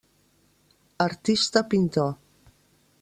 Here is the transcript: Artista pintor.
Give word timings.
Artista 1.05 1.61
pintor. 1.75 2.13